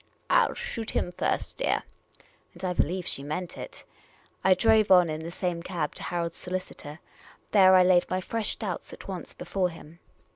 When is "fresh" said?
8.19-8.55